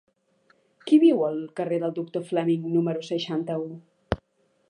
[0.91, 3.69] Qui viu al carrer del Doctor Fleming número seixanta-u?